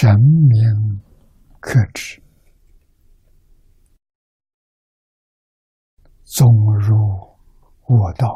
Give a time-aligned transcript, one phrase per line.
[0.00, 1.00] 神明
[1.58, 2.22] 克制，
[6.22, 6.46] 纵
[6.78, 6.96] 入
[7.84, 8.28] 我道，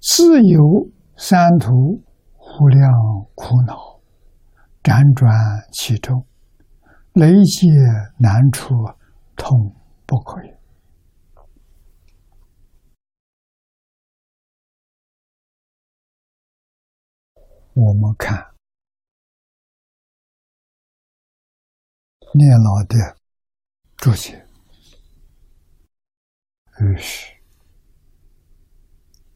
[0.00, 2.88] 自有三途无量
[3.34, 4.00] 苦恼
[4.84, 5.36] 辗转
[5.72, 6.24] 其中，
[7.14, 7.66] 累劫
[8.20, 8.76] 难出，
[9.34, 9.74] 痛
[10.06, 10.55] 不可言。
[17.78, 18.34] 我们看
[22.32, 23.18] 念老的
[23.98, 24.46] 注解，
[26.80, 27.34] 于是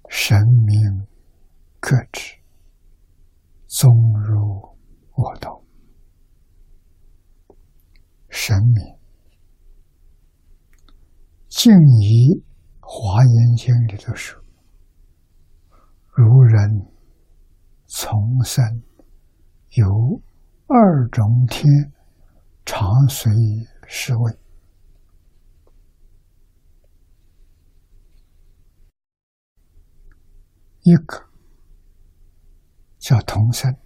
[0.09, 1.07] 神明
[1.81, 2.41] 克制，
[3.67, 4.75] 纵入
[5.17, 5.63] 我道。
[8.31, 8.99] 神明
[11.51, 11.71] 静
[12.01, 12.43] 以
[12.81, 14.43] 华严经里头说，
[16.15, 16.91] 如人。
[17.93, 18.65] 从生
[19.71, 20.23] 有
[20.69, 21.93] 二种天，
[22.65, 23.33] 常随
[23.89, 24.33] 侍卫。
[30.83, 31.21] 一个
[33.01, 33.77] 叫同生，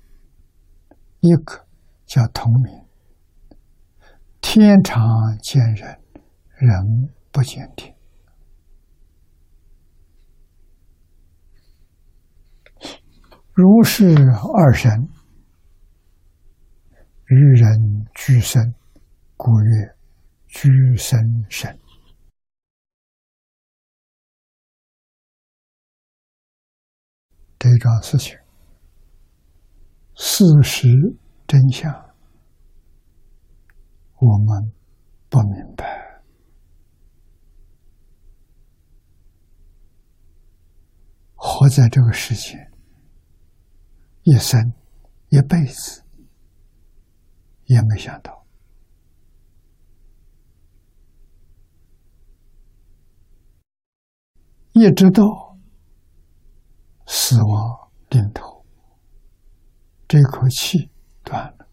[1.21, 1.67] 一个
[2.05, 2.87] 叫同名。
[4.43, 5.03] 天常
[5.39, 5.99] 见人，
[6.59, 7.94] 人不见天。
[13.57, 14.05] 如是
[14.53, 14.91] 二神，
[17.27, 18.75] 与人俱生，
[19.37, 19.97] 故曰
[20.49, 21.17] 俱生
[21.49, 21.79] 神。
[27.61, 28.37] 这一桩事情，
[30.17, 30.89] 事实
[31.47, 31.95] 真相，
[34.17, 34.73] 我们
[35.29, 36.21] 不明白，
[41.37, 42.74] 活在这个世界。
[44.25, 44.73] 一生
[45.29, 46.03] 一辈子
[47.65, 48.47] 也没想到，
[54.73, 55.23] 一直到
[57.07, 58.65] 死亡临头，
[60.09, 60.91] 这口气
[61.23, 61.69] 断了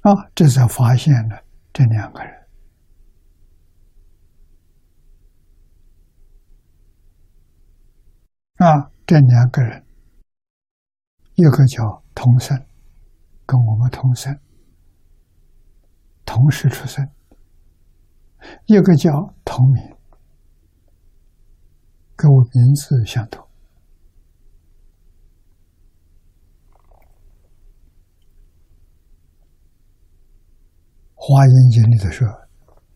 [0.00, 0.30] 啊！
[0.34, 2.48] 这才发现了这两个人
[8.56, 8.95] 啊。
[9.06, 9.86] 这两个人，
[11.36, 12.60] 一个叫同生，
[13.46, 14.36] 跟我们同生，
[16.24, 17.06] 同时出生；
[18.66, 19.96] 一个叫同名，
[22.16, 23.46] 跟我名字相同。
[31.14, 32.26] 华严经里头说：“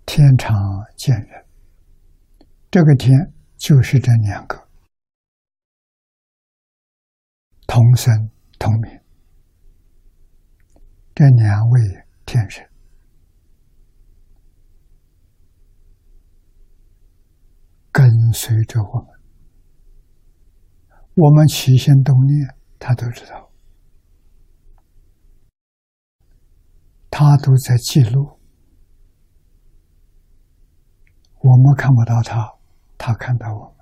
[0.05, 0.53] 天常
[0.97, 1.47] 见人。”
[2.69, 4.70] 这个天就是这两个。
[7.71, 8.13] 同生
[8.59, 9.01] 同名，
[11.15, 11.81] 这两位
[12.27, 12.69] 天神。
[17.93, 19.09] 跟随着我们，
[21.15, 23.53] 我们起心动念，他都知道，
[27.09, 28.41] 他都在记录，
[31.39, 32.53] 我们看不到他，
[32.99, 33.80] 他看到我。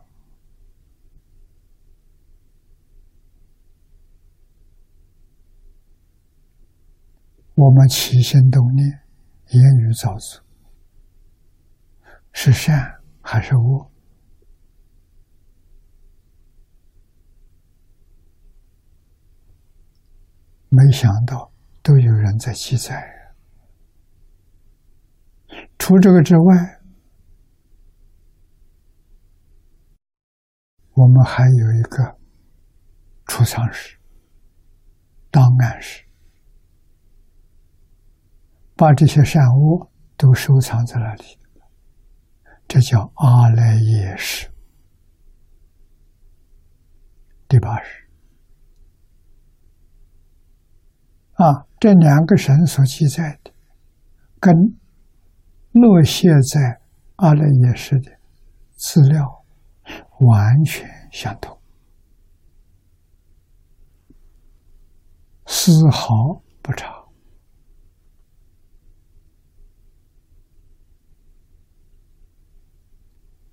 [7.60, 8.86] 我们起心动念、
[9.48, 10.40] 言语造作，
[12.32, 13.90] 是善还是恶？
[20.68, 21.50] 没想到
[21.82, 22.94] 都有人在记载。
[25.80, 26.80] 除这个之外，
[30.92, 32.16] 我们还有一个
[33.26, 33.98] 储藏室、
[35.32, 36.07] 档案室。
[38.78, 41.24] 把这些善恶都收藏在那里，
[42.68, 44.48] 这叫阿赖耶识。
[47.48, 48.08] 第八识
[51.32, 53.50] 啊，这两个神所记载的，
[54.38, 54.54] 跟
[55.72, 56.80] 落谢在
[57.16, 58.12] 阿赖耶识的
[58.76, 59.44] 资料
[60.20, 61.58] 完全相同，
[65.46, 66.97] 丝毫不差。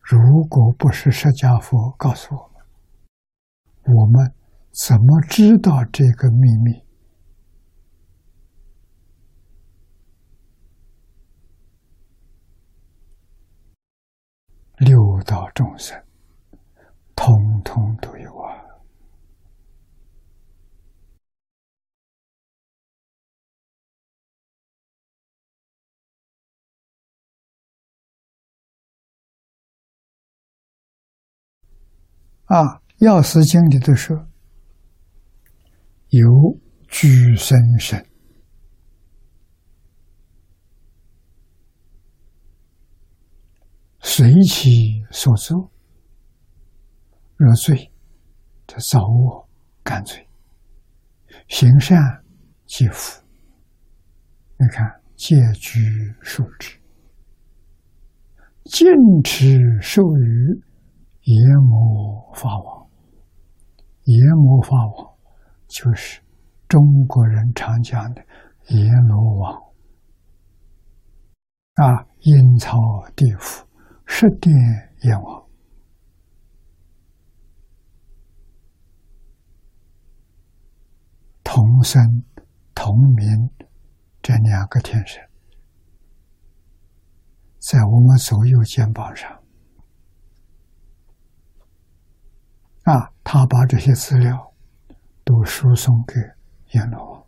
[0.07, 4.31] 如果不是释迦佛告诉我们，我们
[4.71, 6.85] 怎么知道这个秘密？
[14.77, 15.99] 六道众生，
[17.15, 18.14] 通通都
[32.45, 32.61] 啊，
[32.99, 34.15] 《药师经》里头说
[36.09, 36.21] ：“有
[36.87, 38.05] 居生身，
[43.99, 45.71] 随其所作，
[47.35, 47.91] 若罪，
[48.67, 49.49] 则造恶
[49.83, 50.19] 干罪；
[51.47, 51.97] 行善
[52.67, 53.23] 即福。”
[54.57, 55.79] 你看，戒居
[56.21, 56.77] 受持，
[58.65, 58.87] 禁
[59.23, 60.61] 持受于
[61.25, 62.87] 阎魔法王。
[64.03, 65.15] 阎魔法王
[65.67, 66.21] 就是
[66.67, 68.23] 中国人常讲的
[68.69, 69.53] 阎罗王
[71.75, 72.77] 啊，阴曹
[73.15, 73.65] 地府、
[74.05, 74.53] 十殿
[75.01, 75.45] 阎王，
[81.43, 82.23] 同生
[82.73, 83.49] 同名。
[84.21, 85.21] 这两个天神，
[87.59, 89.29] 在我们左右肩膀上，
[92.85, 94.53] 啊，他把这些资料
[95.23, 96.13] 都输送给
[96.77, 97.27] 阎罗。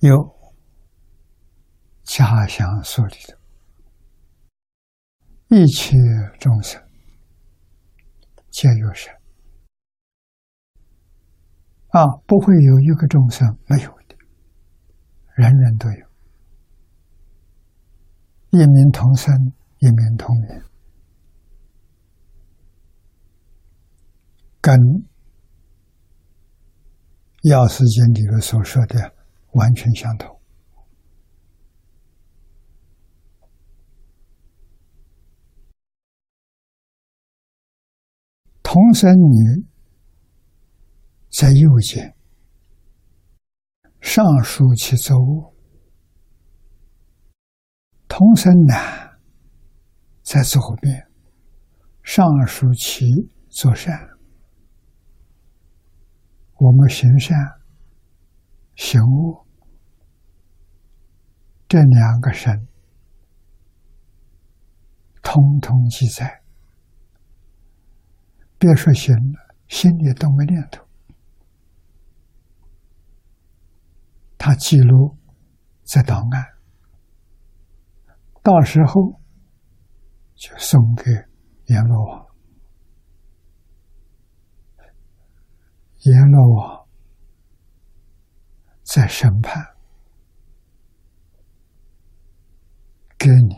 [0.00, 0.30] 有
[2.04, 3.38] 家乡所里的。
[5.48, 5.96] 一切
[6.38, 6.82] 众生
[8.50, 9.15] 皆有神
[11.96, 14.14] 啊，不会有一个众生没有的，
[15.34, 16.06] 人人都有，
[18.50, 19.34] 一名同生，
[19.78, 20.62] 一名同源，
[24.60, 24.74] 跟
[27.48, 29.14] 《药师经》里面所说的
[29.52, 30.38] 完全相同。
[38.62, 39.64] 同生女
[41.38, 42.16] 在右肩，
[44.00, 45.52] 上书其作恶；
[48.08, 49.18] 同生男
[50.22, 51.06] 在左边，
[52.02, 53.04] 上书其
[53.50, 53.94] 左善。
[56.54, 57.36] 我们行善、
[58.74, 59.46] 行恶，
[61.68, 62.66] 这两个神，
[65.22, 66.42] 通通记载。
[68.58, 70.85] 别说行了，心里都没念头。
[74.46, 75.16] 他记录
[75.82, 76.44] 在档案，
[78.44, 79.20] 到时候
[80.36, 81.10] 就送给
[81.64, 82.26] 阎罗王。
[86.02, 86.86] 阎罗王
[88.84, 89.74] 在审判，
[93.18, 93.56] 给你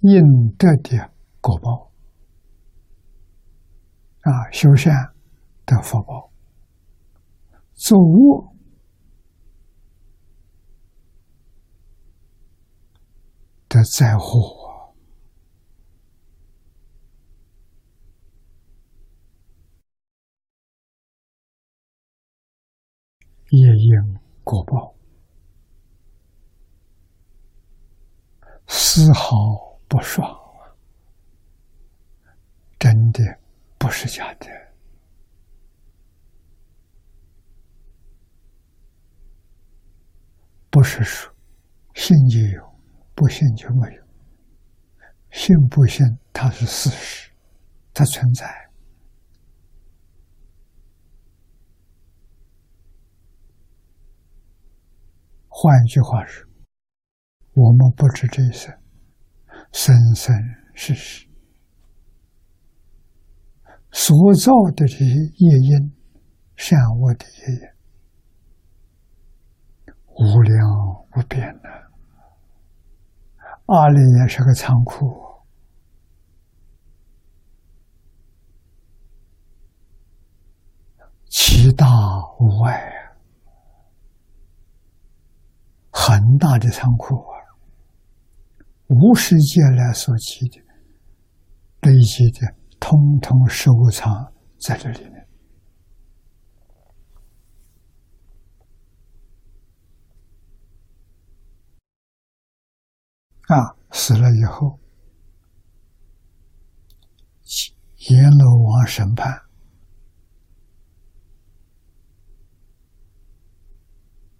[0.00, 0.20] 应
[0.58, 1.92] 得的果报。
[4.22, 5.14] 啊，修善
[5.64, 6.32] 得福报，
[7.74, 8.52] 做恶
[13.74, 14.94] 得灾祸，
[23.50, 24.94] 业因果报，
[28.68, 30.24] 丝毫不爽
[32.78, 33.40] 真的。
[33.76, 34.46] 不是假的，
[40.70, 41.34] 不是说
[41.94, 42.73] 信就有，
[43.14, 44.04] 不信就没有。
[45.30, 47.30] 信不信，它是事实，
[47.92, 48.46] 它存在。
[55.48, 56.48] 换一句话说，
[57.54, 58.76] 我们不知这一生，
[59.72, 60.34] 生生
[60.74, 61.28] 世世。
[63.90, 65.92] 所造的这些业因，
[66.56, 67.74] 善恶的业
[69.86, 70.68] 因，无量
[71.16, 71.83] 无边的。
[73.66, 75.06] 阿里也是个仓库，
[81.26, 81.86] 其大
[82.38, 83.16] 无外啊，
[85.90, 87.34] 很大的仓库啊，
[88.88, 90.60] 无世界来所积的、
[91.82, 92.54] 累积的。
[92.80, 94.30] 通通收藏
[94.60, 95.26] 在这里面
[103.48, 103.76] 啊！
[103.96, 104.80] 死了以后，
[108.10, 109.42] 阎罗王审判，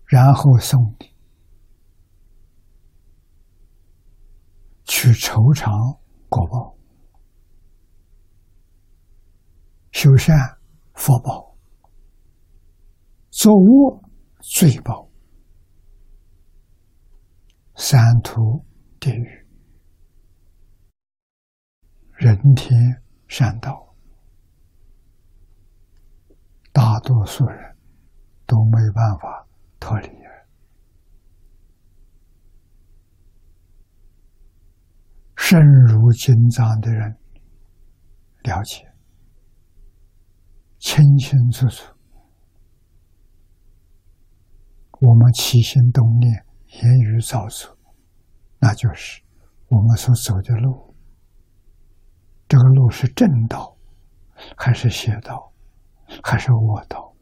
[0.07, 1.15] 然后送你
[4.85, 5.73] 去酬偿
[6.29, 6.77] 果报。
[9.93, 10.37] 修善
[10.95, 11.57] 福报，
[13.31, 14.03] 作恶
[14.41, 15.09] 罪报，
[17.77, 18.65] 三途
[19.05, 19.47] 地狱，
[22.13, 23.95] 人天善道，
[26.73, 27.77] 大多数人
[28.47, 29.47] 都没办法
[29.79, 30.09] 脱离。
[35.37, 37.15] 深入经藏的人
[38.45, 38.91] 了解
[40.79, 41.95] 清清楚楚，
[44.99, 46.47] 我们起心动念、
[46.83, 47.77] 言语造作，
[48.65, 49.21] 那就是
[49.69, 50.97] 我们所走的路。
[52.49, 53.77] 这个路是正道，
[54.57, 55.53] 还是邪道，
[56.23, 57.15] 还是恶道？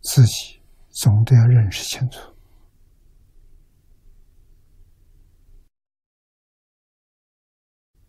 [0.00, 2.34] 自己总得要认识清楚。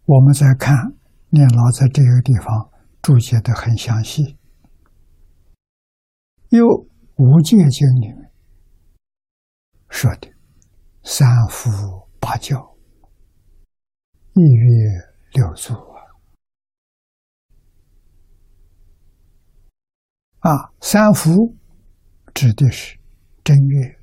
[0.06, 0.74] 我们再看
[1.30, 2.72] 念老在这个地方
[3.04, 4.40] 注解的很详细，
[6.50, 6.66] 有
[7.18, 8.32] 《无戒经》里面
[9.90, 10.37] 说的
[11.10, 11.72] 三伏
[12.20, 12.76] 八教、
[14.34, 14.68] 一月
[15.32, 16.04] 六祖啊，
[20.40, 21.56] 啊，三伏
[22.34, 23.00] 指的是
[23.42, 23.98] 正月、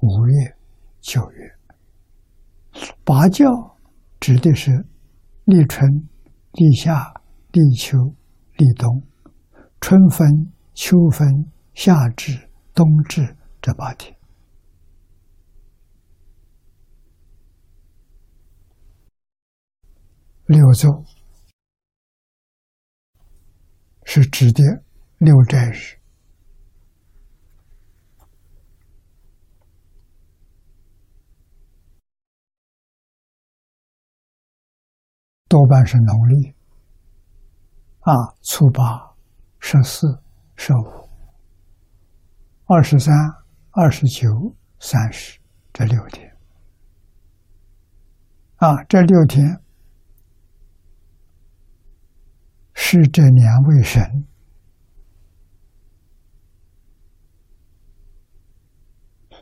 [0.00, 0.56] 五月、
[1.00, 1.56] 九月，
[3.04, 3.46] 八教
[4.18, 4.84] 指的是。
[5.44, 5.86] 立春、
[6.52, 7.12] 立夏、
[7.52, 7.98] 立秋、
[8.56, 9.06] 立冬，
[9.78, 14.13] 春分、秋分、夏至、冬至这八天，
[20.46, 21.02] 六周
[24.04, 24.62] 是指的
[25.16, 25.98] 六斋日。
[35.48, 36.54] 多半是农历，
[38.00, 39.14] 啊，初八、
[39.60, 40.06] 十四、
[40.56, 41.08] 十五、
[42.66, 43.14] 二十三、
[43.70, 44.28] 二十九、
[44.78, 45.40] 三十。
[45.72, 46.36] 这六天，
[48.56, 49.60] 啊，这六天
[52.74, 54.26] 是这两位神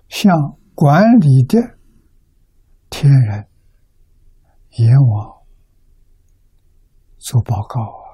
[0.09, 1.79] 向管理的
[2.89, 3.49] 天人
[4.79, 5.43] 阎王。
[7.23, 8.13] 做报告啊！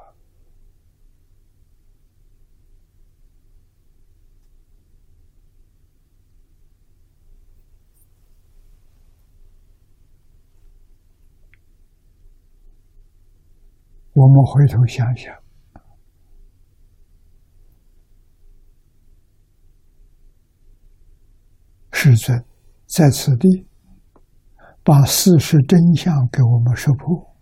[14.21, 15.33] 我们回头想想，
[21.93, 22.45] 世尊
[22.87, 23.69] 在此地
[24.83, 27.33] 把事实真相给我们说破。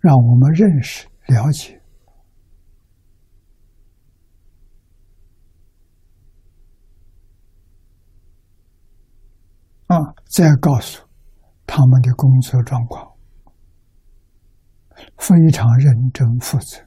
[0.00, 1.80] 让我们认识、了解
[9.86, 9.96] 啊！
[10.26, 11.06] 再告诉
[11.66, 13.13] 他们的工作状况，
[15.18, 16.86] 非常认真负责，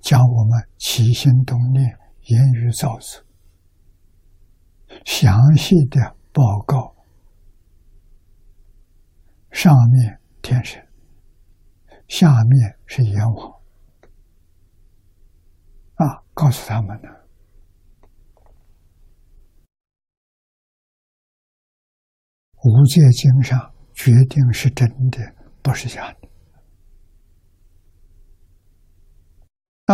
[0.00, 3.24] 将我们起心动念、言语造作
[5.04, 6.94] 详细的报告
[9.50, 10.18] 上面。
[10.42, 10.88] 天神，
[12.08, 13.60] 下面是阎王
[15.96, 16.24] 啊！
[16.32, 17.08] 告诉他们呢，
[22.62, 25.18] 《无界经》上决定是真的，
[25.62, 26.28] 不是假的。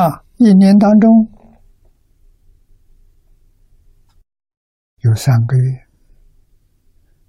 [0.01, 1.11] 啊，一年当中
[4.99, 5.87] 有三个月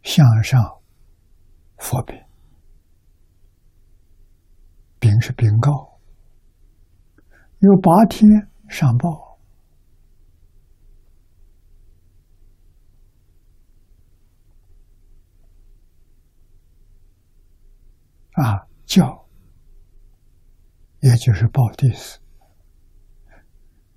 [0.04, 0.62] 向上
[1.78, 2.16] 佛饼。
[5.00, 6.00] 禀是禀告，
[7.60, 8.30] 有八天
[8.68, 9.27] 上报
[18.38, 19.28] 啊，教，
[21.02, 22.20] 也就是报地思，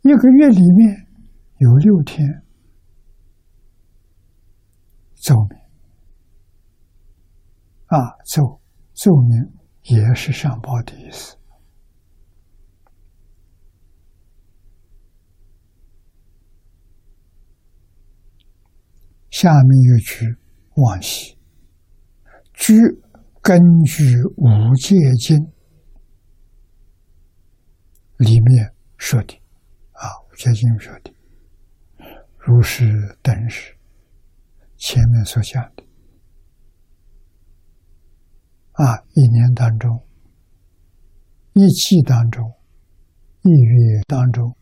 [0.02, 1.06] 一个月里面
[1.58, 2.42] 有六天
[5.14, 5.58] 奏明
[7.86, 8.60] 啊，奏
[8.94, 9.60] 奏明。
[9.84, 11.34] 也是上报的意思。
[19.30, 20.36] 下面有句
[20.76, 21.34] 往昔，
[22.52, 22.74] 居
[23.42, 24.04] 根据
[24.36, 25.36] 《五戒经》
[28.18, 29.34] 里面说的。
[29.92, 31.12] 啊，《五戒经》说的，
[32.38, 33.74] 如是等是，
[34.76, 35.82] 前面所讲的。
[38.72, 40.06] 啊，一年当中，
[41.54, 42.54] 一季当中，
[43.42, 44.54] 一月当中，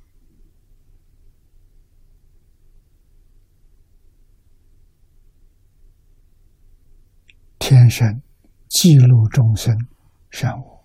[7.58, 8.22] 天生
[8.68, 9.76] 记录众生
[10.30, 10.84] 善恶，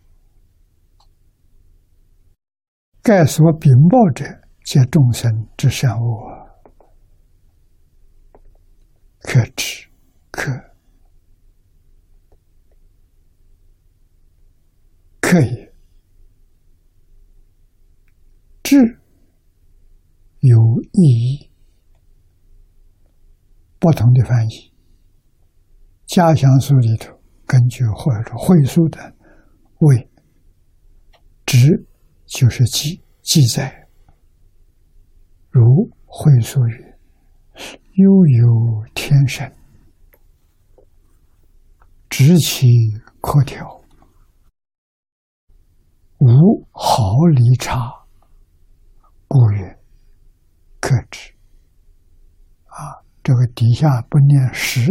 [3.02, 4.26] 盖所禀报者，
[4.64, 6.50] 皆众生之善恶，
[9.20, 9.88] 可知
[10.32, 10.52] 可。
[15.20, 15.68] 可以，
[18.62, 18.78] 智
[20.42, 20.60] 有
[20.92, 21.50] 意义，
[23.80, 24.50] 不同的翻译。
[26.06, 27.20] 《家乡书》里头，
[27.54, 29.14] 根据或者说会书的
[29.82, 30.10] 位
[31.46, 31.86] 值
[32.26, 33.88] 就是记记载，
[35.52, 36.98] 如会书曰，
[37.94, 39.56] 悠悠天神，
[42.10, 42.68] 知其
[43.22, 43.80] 可调。
[46.18, 47.78] 无毫厘差，
[49.28, 49.80] 故曰
[50.80, 51.32] 克之。
[52.66, 54.88] 啊，这个底下不念实，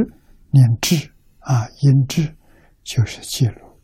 [0.52, 2.36] 念智啊，音智
[2.82, 3.80] 就是记录。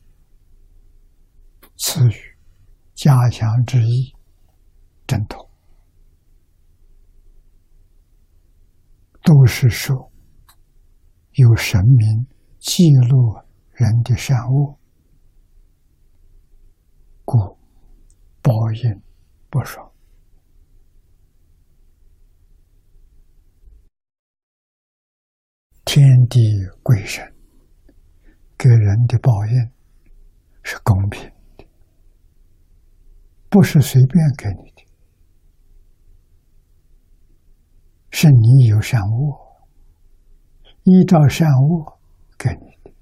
[1.76, 2.36] 词语
[2.94, 4.12] 加强之意，
[5.06, 5.48] 正统，
[9.22, 10.10] 都是说
[11.32, 12.26] 有神明
[12.58, 13.36] 记录
[13.70, 14.76] 人的善恶。
[17.24, 17.58] 故
[18.42, 19.02] 报应
[19.50, 19.92] 不爽，
[25.84, 26.40] 天地
[26.82, 27.22] 鬼神
[28.58, 29.70] 给人的报应
[30.64, 31.64] 是公平的，
[33.48, 34.84] 不是随便给你的，
[38.10, 39.38] 是你有善恶，
[40.82, 41.98] 依照善恶
[42.36, 42.92] 给你的。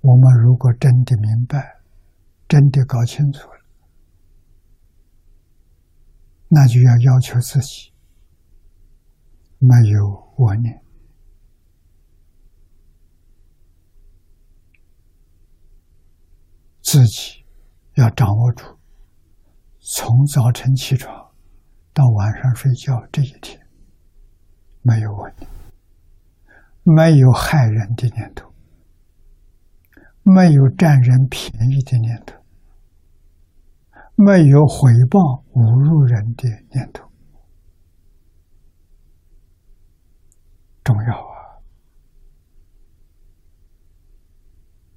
[0.00, 1.82] 我们如果真的明白，
[2.48, 3.60] 真的搞清楚了，
[6.48, 7.92] 那就要要求自己
[9.58, 10.82] 没有我念，
[16.90, 17.44] 自己
[17.96, 18.64] 要掌握住，
[19.78, 21.14] 从早晨起床
[21.92, 23.60] 到晚上睡觉这一天，
[24.80, 25.46] 没有问题，
[26.84, 28.50] 没有害人的念头。
[30.22, 32.34] 没有占人便宜的念头，
[34.14, 37.06] 没有回报侮辱人的念头，
[40.82, 41.14] 重要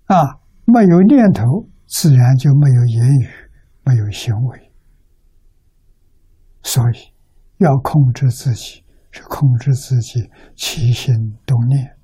[0.06, 0.16] 啊！
[0.16, 3.28] 啊，没有念头，自然就没有言语，
[3.84, 4.72] 没有行为，
[6.64, 7.14] 所以
[7.58, 11.98] 要控制自己，是控制自己起心动念，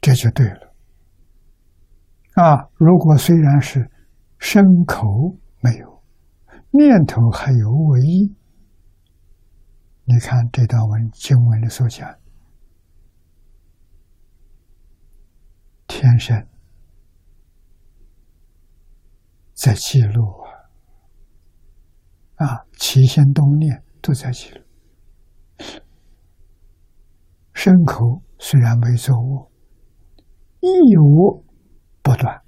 [0.00, 0.74] 这就对了。
[2.34, 3.88] 啊，如果虽然是
[4.40, 6.02] 身口没有
[6.72, 8.34] 念头，还有恶意，
[10.02, 12.12] 你看这段文经文里所讲，
[15.86, 16.44] 天生
[19.66, 20.22] 在记录
[22.36, 24.62] 啊，啊，起心动念都在记录，
[27.52, 29.50] 身口虽然没做恶，
[30.60, 31.44] 亦有。
[32.00, 32.40] 不断，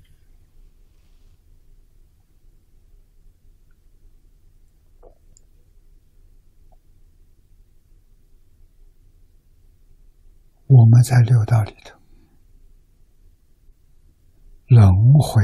[10.68, 11.98] 我们在六道里头
[14.68, 15.42] 轮回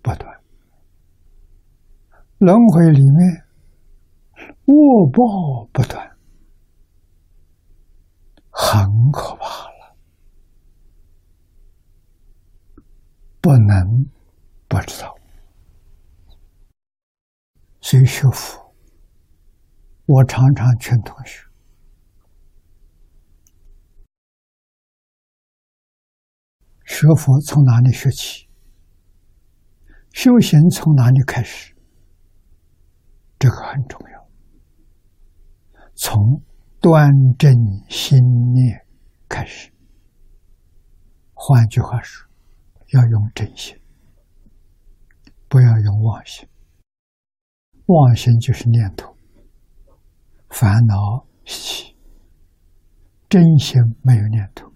[0.00, 0.29] 不断，
[2.40, 3.44] 轮回里面
[4.64, 6.16] 恶报不断，
[8.48, 8.80] 很
[9.12, 9.94] 可怕了。
[13.42, 14.06] 不能
[14.66, 15.14] 不知道，
[17.82, 18.74] 所以学佛，
[20.06, 21.46] 我常常劝同学：
[26.86, 28.48] 学佛从哪里学起？
[30.14, 31.74] 修行从哪里开始？
[33.40, 34.30] 这个很重要。
[35.96, 36.40] 从
[36.80, 37.52] 端正
[37.88, 38.16] 心
[38.52, 38.86] 念
[39.28, 39.72] 开始。
[41.34, 42.30] 换句话说。
[42.92, 43.80] 要用真心，
[45.46, 46.48] 不要用妄心。
[47.86, 49.16] 妄心就是念头、
[50.48, 51.96] 烦恼习气。
[53.28, 54.72] 真心没有念头，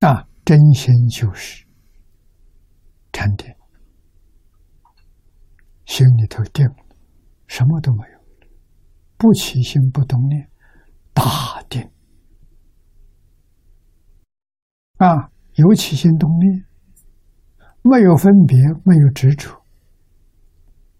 [0.00, 1.66] 那真心就是
[3.22, 3.54] 禅定，
[5.84, 6.66] 心里头定，
[7.46, 8.20] 什么都没有，
[9.16, 10.50] 不起心不动念，
[11.14, 11.88] 大定。
[14.96, 16.64] 啊，有起心动念，
[17.82, 19.64] 没有分别，没有执着，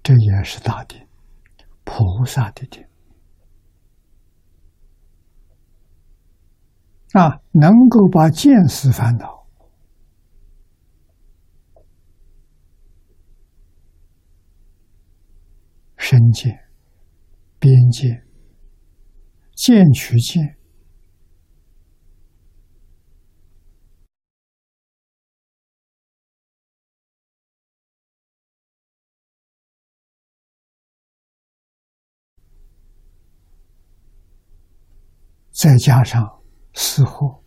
[0.04, 1.04] 这也是大定，
[1.82, 2.86] 菩萨的定。
[7.14, 9.41] 啊，能够把见思烦恼、
[16.12, 16.54] 身见、
[17.58, 18.22] 边界、
[19.56, 20.58] 见取见，
[35.50, 36.42] 再加上。
[36.74, 37.42] 似乎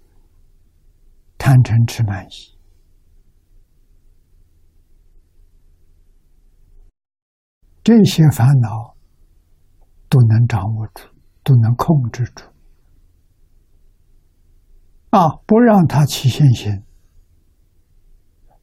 [1.37, 2.54] 贪嗔痴慢疑，
[7.85, 8.95] 这些烦恼
[10.09, 11.03] 都能掌握住，
[11.43, 12.43] 都能控制住，
[15.11, 16.83] 啊，不让它起现行，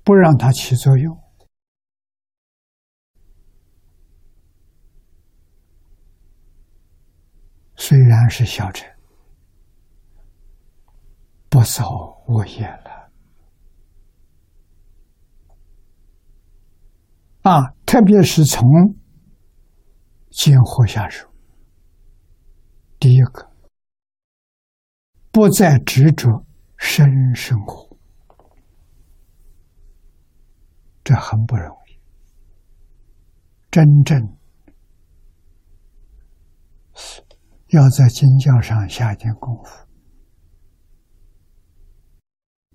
[0.02, 1.16] 不让它起作用，
[7.76, 8.90] 虽然是小乘。
[11.48, 11.84] 不造
[12.26, 13.12] 恶业了
[17.42, 17.74] 啊！
[17.84, 18.64] 特别是从
[20.32, 21.28] 见惑下手，
[22.98, 23.52] 第一个，
[25.30, 26.44] 不再执着
[26.76, 27.96] 生生活，
[31.04, 32.00] 这很不容易。
[33.70, 34.36] 真正
[37.68, 39.86] 要在经教上下点功夫。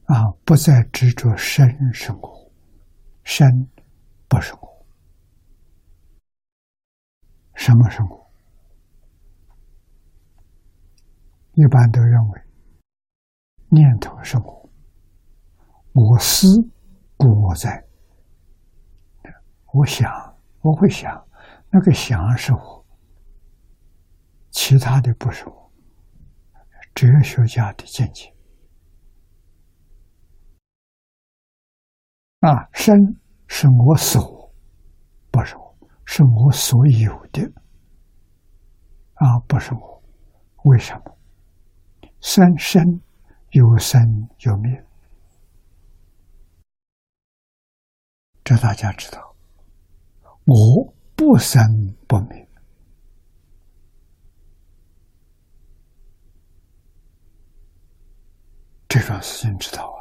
[0.06, 0.32] 啊！
[0.46, 2.50] 不再执着身生活，
[3.26, 3.46] 身
[4.30, 4.67] 不生活，
[7.58, 8.26] 什么生活？
[11.54, 12.42] 一般都认为
[13.70, 14.70] 念头生活，
[15.92, 16.48] 我思
[17.18, 17.84] 故我在。
[19.74, 20.10] 我想，
[20.62, 21.28] 我会想，
[21.72, 22.86] 那个想是我，
[24.52, 25.72] 其他的不是我。
[26.94, 28.34] 哲学家的见解。
[32.40, 32.96] 啊，身
[33.48, 34.54] 是我所，
[35.32, 35.67] 不是我，
[36.10, 37.44] 是我所有的。
[39.16, 40.02] 啊，不是我，
[40.64, 41.18] 为什么？
[42.22, 42.82] 生生
[43.52, 44.00] 有生
[44.40, 44.86] 有灭，
[48.44, 49.36] 这大家知道。
[50.46, 51.62] 我不生
[52.08, 52.50] 不灭，
[58.88, 60.00] 这桩事情知道啊。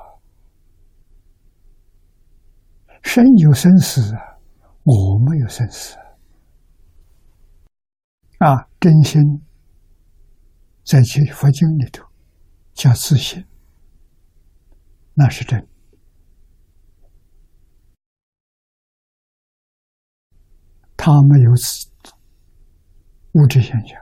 [3.02, 4.35] 生有生死啊，
[4.86, 5.96] 我没有生死
[8.38, 8.68] 啊！
[8.78, 9.20] 真心
[10.84, 11.00] 在
[11.34, 12.04] 《佛经》里头
[12.72, 13.44] 叫自信，
[15.14, 15.66] 那是真。
[20.96, 21.50] 他没有
[23.32, 24.00] 物质现象，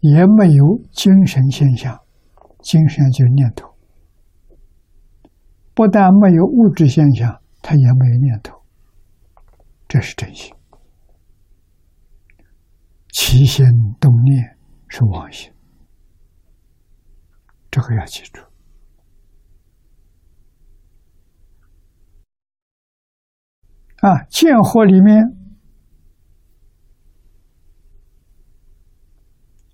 [0.00, 1.96] 也没有精神现象，
[2.62, 3.72] 精神就是念头。
[5.72, 8.62] 不但没有物质现象，他也没有念头，
[9.86, 10.54] 这是真心。
[13.12, 13.64] 起心
[14.00, 14.56] 动念
[14.88, 15.52] 是妄心，
[17.70, 18.42] 这个要记住。
[23.96, 25.24] 啊，见惑里面，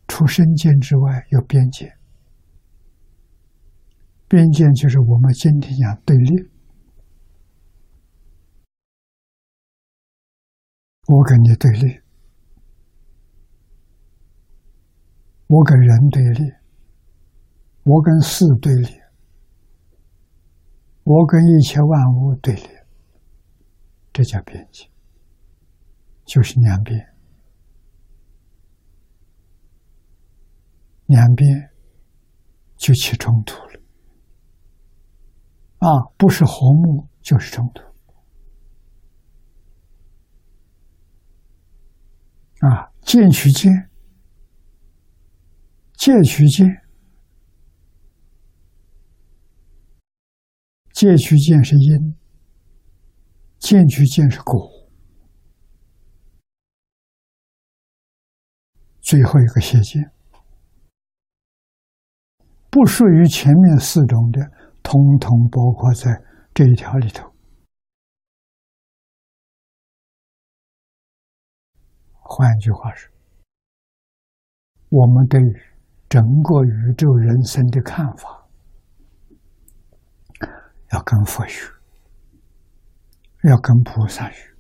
[0.09, 1.93] 除身见之外，有边界。
[4.27, 6.51] 边界就是我们今天讲对立，
[11.07, 12.01] 我跟你对立，
[15.49, 16.53] 我跟人对立，
[17.85, 18.89] 我跟事对立，
[21.03, 22.69] 我跟一切万物对立，
[24.15, 24.89] 这叫边界，
[26.25, 26.99] 就是两边，
[31.07, 31.71] 两边
[32.79, 33.81] 就起冲突了。
[35.81, 37.94] 啊，不是和睦就是冲突。
[42.65, 43.91] 啊，见取见，
[45.97, 46.67] 戒取见，
[50.93, 52.17] 戒取见是因，
[53.59, 54.89] 见取见是果。
[59.01, 60.11] 最后一个邪见，
[62.71, 64.41] 不属于前面四种的。
[64.87, 66.11] 通通包括在
[66.53, 67.34] 这一条里头。
[72.27, 73.13] 换句话说，
[74.89, 75.39] 我们对
[76.09, 78.49] 整个宇宙人生的看法，
[80.93, 81.71] 要跟佛学，
[83.43, 84.57] 要跟菩萨学，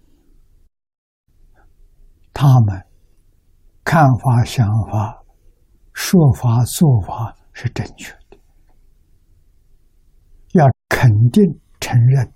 [2.34, 2.86] 他们
[3.82, 5.24] 看法、想法、
[5.94, 8.38] 说法、做法是正确的，
[10.52, 11.42] 要肯定
[11.80, 12.30] 承认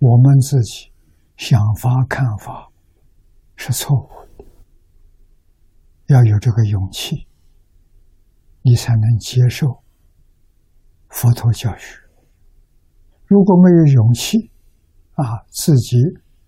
[0.00, 0.92] 我们自己
[1.36, 2.70] 想法、看法
[3.56, 4.25] 是错误的，
[6.06, 7.26] 要有这个勇气，
[8.62, 9.82] 你才能接受
[11.08, 11.98] 佛陀教学。
[13.26, 14.52] 如果没有勇气，
[15.14, 15.96] 啊，自己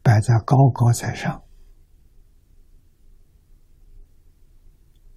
[0.02, 1.42] 摆在高高在上，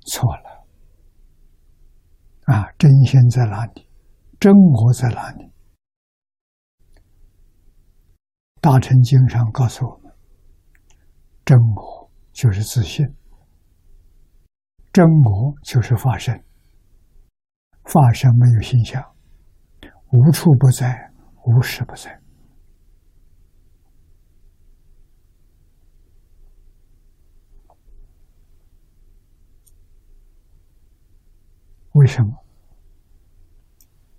[0.06, 0.66] 错了，
[2.46, 3.88] 啊，真心在哪里？
[4.40, 5.52] 真我在哪里？
[8.60, 10.12] 大乘经上告诉我们，
[11.46, 13.06] 真我就是自信，
[14.94, 16.44] 真我就是法身，
[17.86, 19.04] 法身没有形象，
[20.12, 21.12] 无处不在。
[21.44, 22.22] 无时不在，
[31.94, 32.32] 为什么？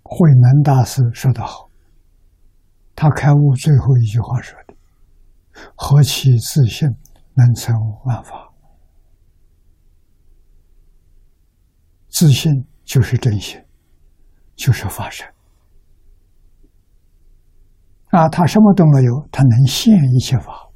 [0.03, 1.69] 慧能大师说得好，
[2.93, 4.75] 他开悟最后一句话说的
[5.77, 6.89] ：“何其自信，
[7.35, 8.51] 能成万法。”
[12.23, 13.61] 自信就是真心，
[14.55, 15.27] 就是法身。
[18.11, 20.69] 啊，他什么都没有，他能现一切法。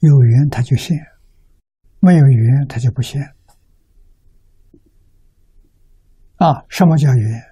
[0.00, 0.98] 有缘他就现，
[2.00, 3.22] 没有缘他就不现。
[6.36, 7.42] 啊，什么叫缘？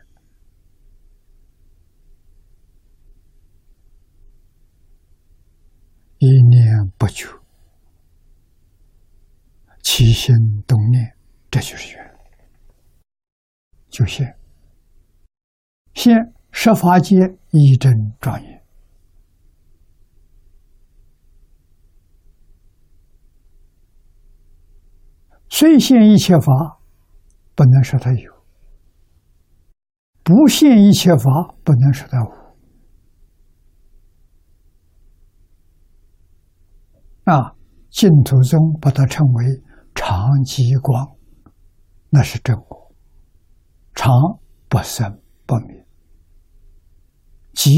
[6.19, 7.27] 一念不久，
[10.05, 10.37] 起心
[10.67, 11.17] 动念，
[11.51, 12.15] 这就是缘，
[13.89, 14.37] 就现。
[15.95, 16.15] 现
[16.51, 17.17] 十法界
[17.53, 17.91] 一真
[18.21, 18.63] 庄严，
[25.49, 26.81] 虽现一切法，
[27.55, 28.31] 不能说它有；
[30.23, 32.31] 不现一切法，不能说它无。
[37.25, 37.57] 啊，
[37.89, 39.63] 净土宗把它称为
[39.95, 41.17] 常寂光，
[42.11, 42.95] 那是真我，
[43.95, 44.13] 常
[44.69, 45.87] 不生不灭。
[47.53, 47.71] 即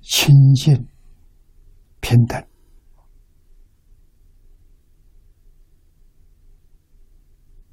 [0.00, 0.88] 清净。
[2.00, 2.40] 平等，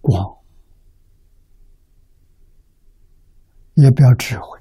[0.01, 0.39] 光。
[3.75, 4.59] 也表智慧，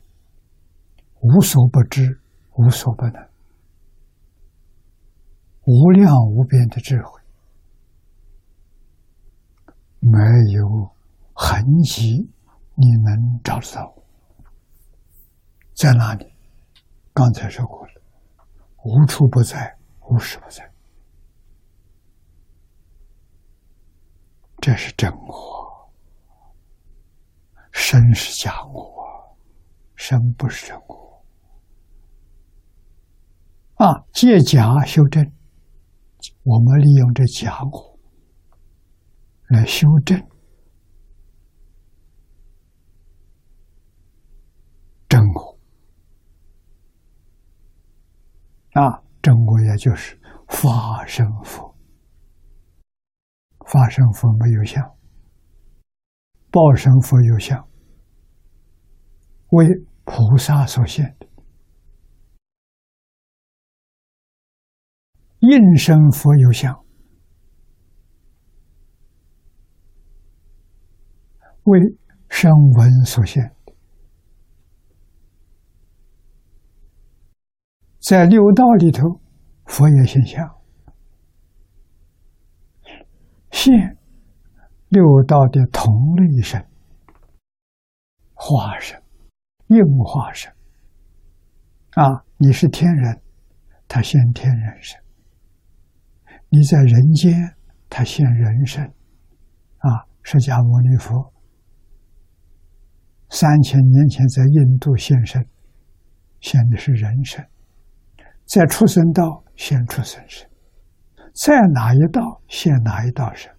[1.23, 2.21] 无所不知，
[2.57, 3.29] 无所不能，
[5.65, 7.23] 无量无边的智慧，
[10.07, 10.19] 没
[10.53, 10.95] 有
[11.33, 12.31] 痕迹，
[12.75, 13.95] 你能找得到？
[15.75, 16.31] 在哪里？
[17.15, 17.93] 刚才说过了，
[18.85, 20.71] 无处不在，无时不在，
[24.61, 25.91] 这是真我。
[27.73, 29.37] 身是假我，
[29.97, 31.25] 身不是真我。
[33.77, 35.33] 啊，借假修真，
[36.45, 37.94] 我们利用这假我
[39.55, 40.21] 来修正。
[45.09, 45.55] 真我。
[48.73, 51.73] 啊，真我也就是法身佛，
[53.65, 54.83] 法身佛没有相，
[56.51, 57.69] 报身佛有相，
[59.51, 59.69] 为
[60.05, 61.29] 菩萨所现的；
[65.39, 66.84] 应身佛有相，
[71.65, 71.81] 为
[72.29, 73.55] 声闻所现。
[78.01, 79.19] 在六道里头，
[79.65, 80.55] 佛也现象，
[83.51, 83.97] 现
[84.89, 86.63] 六道的同类身、
[88.35, 89.03] 化身、
[89.69, 90.53] 应化身。
[91.93, 93.23] 啊，你是天人，
[93.89, 95.01] 他现天人身；
[96.51, 97.33] 你在人间，
[97.89, 98.85] 他现人身。
[99.79, 101.33] 啊，释迦牟尼佛
[103.35, 105.45] 三千年前在印度现身，
[106.39, 107.45] 现的是人身。
[108.47, 110.49] 在出生道现出生身，
[111.35, 113.51] 在哪一道现哪一道身？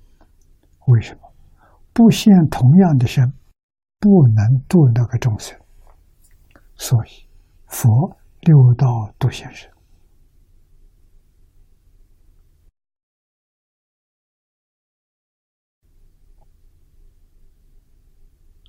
[0.88, 1.20] 为什么
[1.92, 3.30] 不现同样的身，
[4.00, 5.60] 不能度那个众生？
[6.76, 7.28] 所以
[7.68, 8.88] 佛六道
[9.20, 9.70] 都现身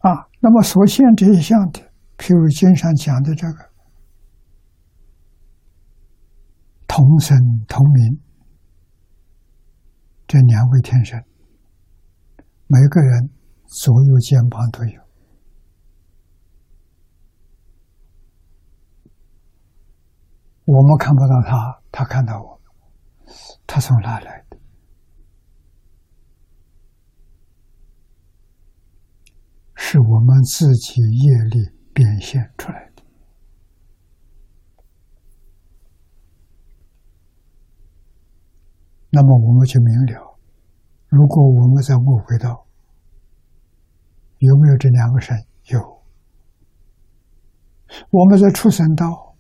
[0.08, 0.28] 啊。
[0.40, 1.80] 那么所现这一项的
[2.16, 3.70] 譬如经上讲的这个
[6.86, 8.20] 同生同名，
[10.26, 11.22] 这两位天神，
[12.68, 13.30] 每个人
[13.66, 15.02] 左右肩膀都有。
[20.64, 22.60] 我们看不到他，他看到我，
[23.66, 24.58] 他从哪来的？
[29.88, 33.04] 是我们自己业力变现出来的。
[39.10, 40.40] 那么我们就明了：
[41.06, 42.66] 如果我们在误会道，
[44.38, 45.36] 有没有这两个神？
[45.66, 46.02] 有。
[48.10, 49.36] 我们在出生道，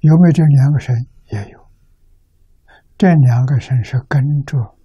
[0.00, 1.06] 有没有这两个神？
[1.30, 1.60] 也有。
[2.96, 4.78] 这两个神是跟着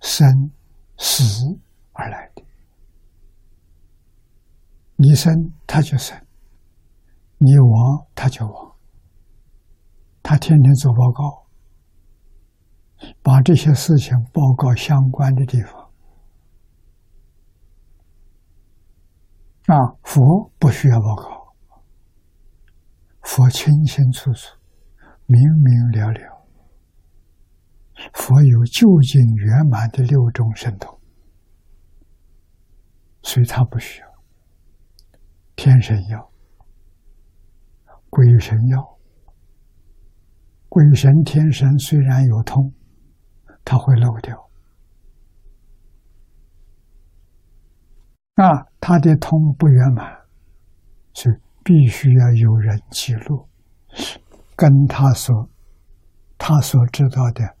[0.00, 0.50] 生
[0.96, 1.60] 死。
[1.94, 2.44] 而来的，
[4.96, 5.32] 你生
[5.66, 6.16] 他就生，
[7.38, 8.76] 你亡他就亡。
[10.22, 11.46] 他天天做报告，
[13.22, 15.90] 把这些事情报告相关的地方。
[19.66, 21.54] 啊，佛不需要报告，
[23.22, 24.56] 佛清清楚楚、
[25.26, 26.46] 明明了了。
[28.12, 30.98] 佛有究竟圆满的六种神通。
[33.24, 34.06] 所以他不需要
[35.56, 36.30] 天神要，
[38.10, 38.98] 鬼神要。
[40.68, 42.72] 鬼神、天神虽然有通，
[43.64, 44.50] 他会漏掉。
[48.34, 50.20] 啊，他的通不圆满，
[51.14, 53.48] 所以必须要有人记录，
[54.54, 55.48] 跟他所
[56.36, 57.56] 他所知道的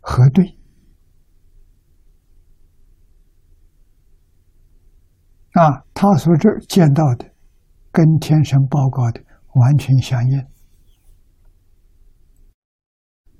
[0.00, 0.61] 核对。
[5.52, 7.30] 啊，他所这见到的，
[7.90, 9.20] 跟天神报告的
[9.54, 10.46] 完全相应，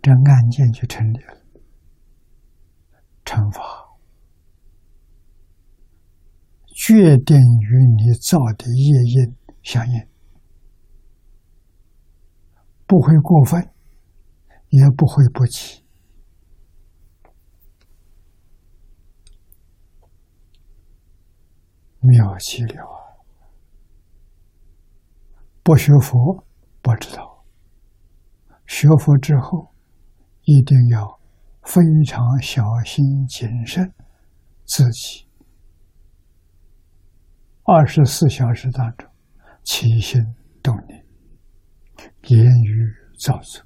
[0.02, 1.36] 这案件就成立了，
[3.24, 3.62] 惩罚。
[6.74, 10.06] 决定与你造的业因相应，
[12.86, 13.70] 不会过分，
[14.68, 15.81] 也不会不起。
[22.02, 22.98] 妙极了啊！
[25.62, 26.44] 不学佛
[26.80, 27.44] 不知道，
[28.66, 29.72] 学佛之后
[30.42, 31.20] 一定要
[31.62, 33.94] 非常小心谨慎
[34.64, 35.28] 自己。
[37.64, 39.08] 二十四小时当中，
[39.62, 40.20] 起心
[40.60, 41.06] 动念、
[42.24, 43.62] 言语造作，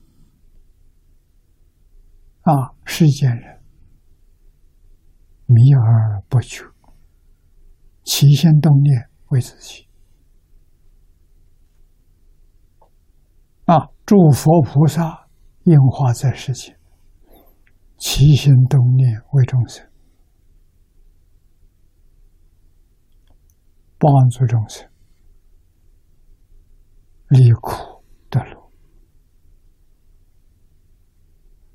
[2.43, 3.63] 啊，世间人
[5.47, 6.63] 迷而不觉。
[8.07, 9.87] 起心动念为自己
[13.65, 13.91] 啊！
[14.07, 15.29] 诸佛菩萨
[15.65, 16.79] 应化在世间，
[17.99, 19.85] 起心动念为众生，
[23.99, 24.89] 帮助众生
[27.29, 28.71] 离苦得乐，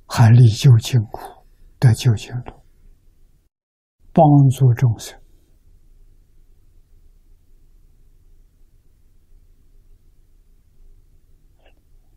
[0.08, 1.46] 还离究竟苦
[1.78, 2.64] 得究竟乐，
[4.14, 5.20] 帮助众生。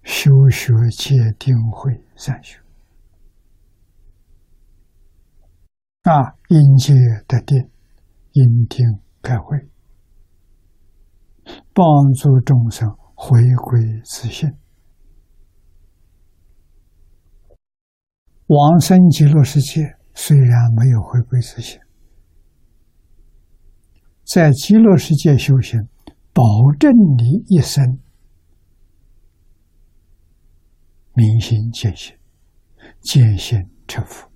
[0.06, 2.60] 修学戒定慧三学
[6.02, 6.94] 啊，因戒
[7.26, 7.68] 得定，
[8.32, 8.86] 因定
[9.20, 9.58] 开慧，
[11.74, 14.48] 帮助众生回归自信。
[18.46, 21.80] 往生极乐世界虽然没有回归自信，
[24.24, 25.80] 在极乐世界修行，
[26.32, 26.44] 保
[26.78, 27.98] 证你一生。
[31.14, 32.16] 明心见性，
[33.00, 34.30] 见性成佛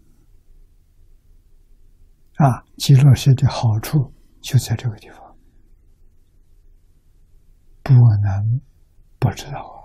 [2.37, 2.65] 啊！
[2.77, 5.37] 极乐世界的好处就在这个地方，
[7.83, 8.61] 不能
[9.19, 9.78] 不知道。